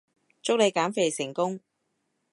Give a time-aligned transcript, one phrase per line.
[0.41, 1.59] 祝你減肥成功